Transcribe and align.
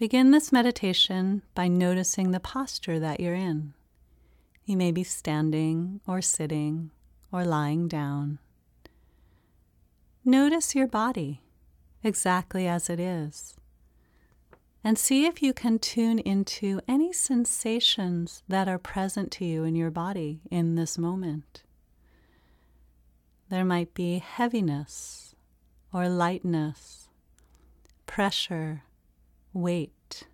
Begin 0.00 0.30
this 0.30 0.50
meditation 0.50 1.42
by 1.54 1.68
noticing 1.68 2.30
the 2.30 2.40
posture 2.40 2.98
that 2.98 3.20
you're 3.20 3.34
in. 3.34 3.74
You 4.64 4.78
may 4.78 4.92
be 4.92 5.04
standing 5.04 6.00
or 6.06 6.22
sitting 6.22 6.90
or 7.30 7.44
lying 7.44 7.86
down. 7.86 8.38
Notice 10.24 10.74
your 10.74 10.86
body 10.86 11.42
exactly 12.02 12.66
as 12.66 12.88
it 12.88 12.98
is 12.98 13.58
and 14.82 14.98
see 14.98 15.26
if 15.26 15.42
you 15.42 15.52
can 15.52 15.78
tune 15.78 16.18
into 16.18 16.80
any 16.88 17.12
sensations 17.12 18.42
that 18.48 18.68
are 18.68 18.78
present 18.78 19.30
to 19.32 19.44
you 19.44 19.64
in 19.64 19.76
your 19.76 19.90
body 19.90 20.40
in 20.50 20.76
this 20.76 20.96
moment. 20.96 21.62
There 23.50 23.66
might 23.66 23.92
be 23.92 24.20
heaviness 24.20 25.34
or 25.92 26.08
lightness, 26.08 27.10
pressure, 28.06 28.84
weight. 29.52 30.24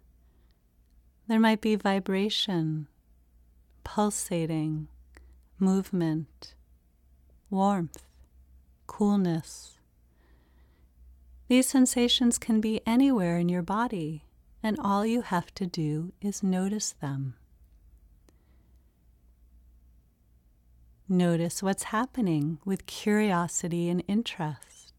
There 1.29 1.41
might 1.41 1.61
be 1.61 1.75
vibration, 1.77 2.89
pulsating, 3.85 4.89
movement, 5.59 6.55
warmth, 7.51 8.05
coolness. 8.87 9.79
These 11.49 11.69
sensations 11.69 12.39
can 12.39 12.61
be 12.61 12.81
anywhere 12.87 13.39
in 13.39 13.49
your 13.49 13.63
body 13.63 14.25
and 14.63 14.79
all 14.81 15.07
you 15.07 15.23
have 15.23 15.55
to 15.55 15.65
do 15.65 16.13
is 16.21 16.43
notice 16.43 16.91
them. 17.01 17.35
Notice 21.09 21.63
what's 21.63 21.85
happening 21.85 22.59
with 22.65 22.87
curiosity 22.87 23.89
and 23.89 24.03
interest. 24.09 24.93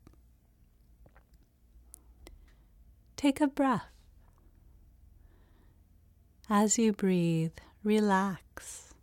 Take 3.17 3.41
a 3.41 3.47
breath. 3.47 3.96
As 6.49 6.77
you 6.77 6.93
breathe, 6.93 7.57
relax. 7.83 8.93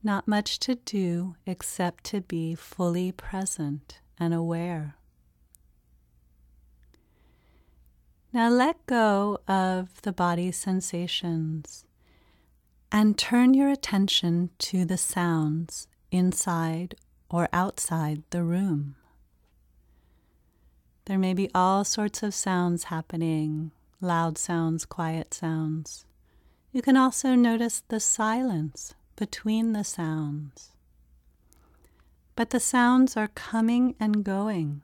Not 0.00 0.28
much 0.28 0.60
to 0.60 0.76
do 0.76 1.34
except 1.46 2.04
to 2.04 2.20
be 2.20 2.54
fully 2.54 3.10
present 3.10 3.98
and 4.18 4.32
aware. 4.32 4.94
Now 8.32 8.50
let 8.50 8.86
go 8.86 9.40
of 9.48 10.00
the 10.02 10.12
body's 10.12 10.56
sensations 10.56 11.84
and 12.92 13.18
turn 13.18 13.52
your 13.52 13.68
attention 13.68 14.50
to 14.58 14.84
the 14.84 14.96
sounds 14.96 15.88
inside 16.12 16.94
or 17.28 17.48
outside 17.52 18.22
the 18.30 18.44
room. 18.44 18.94
There 21.06 21.18
may 21.18 21.34
be 21.34 21.50
all 21.52 21.82
sorts 21.82 22.22
of 22.22 22.32
sounds 22.32 22.84
happening 22.84 23.72
loud 24.02 24.36
sounds, 24.36 24.84
quiet 24.84 25.32
sounds. 25.32 26.04
You 26.72 26.82
can 26.82 26.96
also 26.96 27.34
notice 27.34 27.82
the 27.88 28.00
silence 28.00 28.94
between 29.16 29.72
the 29.72 29.84
sounds. 29.84 30.70
But 32.34 32.50
the 32.50 32.60
sounds 32.60 33.16
are 33.16 33.28
coming 33.28 33.94
and 34.00 34.24
going. 34.24 34.82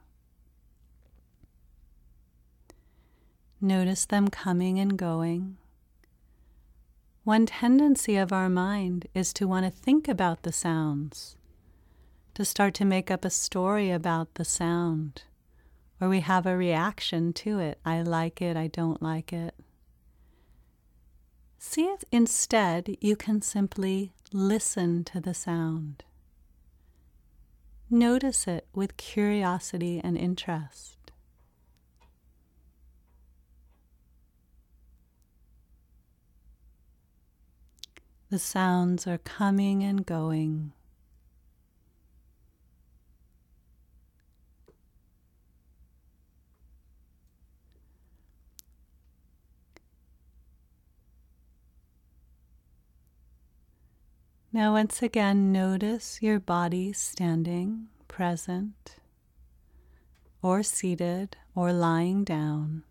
Notice 3.61 4.07
them 4.07 4.29
coming 4.29 4.79
and 4.79 4.97
going. 4.97 5.57
One 7.25 7.47
tendency 7.47 8.17
of 8.17 8.33
our 8.33 8.49
mind 8.49 9.09
is 9.15 9.33
to 9.35 9.49
want 9.49 9.67
to 9.67 9.71
think 9.71 10.09
about 10.09 10.45
the 10.45 10.53
sounds, 10.53 11.37
to 12.35 12.45
start 12.45 12.75
to 12.75 12.85
make 12.85 13.11
up 13.11 13.25
a 13.25 13.31
story 13.31 13.91
about 13.91 14.35
the 14.35 14.45
sound, 14.45 15.25
or 16.01 16.09
we 16.09 16.21
have 16.21 16.47
a 16.47 16.57
reaction 16.57 17.33
to 17.33 17.59
it. 17.59 17.79
I 17.85 18.03
like 18.03 18.41
it, 18.41 18.57
I 18.57 18.69
don't 18.69 19.03
like 19.03 19.33
it. 19.33 19.55
See 21.59 21.85
if 21.85 22.05
instead 22.13 22.97
you 23.01 23.17
can 23.17 23.43
simply 23.43 24.13
listen 24.33 25.05
to 25.05 25.21
the 25.21 25.35
sound. 25.35 26.05
Notice 27.91 28.47
it 28.47 28.67
with 28.75 28.97
curiosity 28.97 30.01
and 30.03 30.17
interest. 30.17 30.99
The 38.31 38.39
sounds 38.39 39.07
are 39.07 39.19
coming 39.19 39.83
and 39.83 40.05
going. 40.05 40.73
Now, 54.51 54.73
once 54.73 55.03
again, 55.03 55.53
notice 55.53 56.21
your 56.23 56.41
body 56.41 56.95
standing, 56.95 57.89
present, 58.09 58.97
or 60.41 60.63
seated, 60.63 61.37
or 61.55 61.71
lying 61.71 62.25
down. 62.25 62.85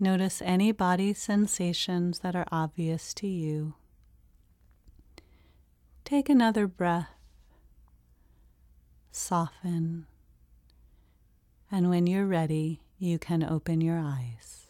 Notice 0.00 0.40
any 0.40 0.72
body 0.72 1.12
sensations 1.12 2.20
that 2.20 2.34
are 2.34 2.46
obvious 2.50 3.12
to 3.14 3.26
you. 3.26 3.74
Take 6.02 6.30
another 6.30 6.66
breath, 6.66 7.10
soften, 9.10 10.06
and 11.70 11.90
when 11.90 12.06
you're 12.06 12.26
ready, 12.26 12.80
you 12.98 13.18
can 13.18 13.42
open 13.42 13.82
your 13.82 13.98
eyes. 13.98 14.67